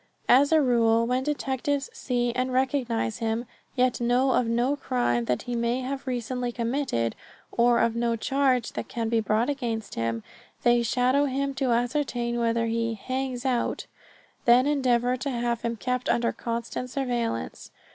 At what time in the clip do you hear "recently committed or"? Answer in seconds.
6.07-7.77